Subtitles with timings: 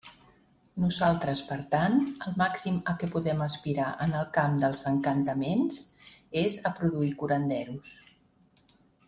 [0.83, 1.97] Nosaltres, per tant,
[2.29, 5.79] el màxim a què podem aspirar en el camp dels encantaments
[6.47, 7.95] és a produir curanderos.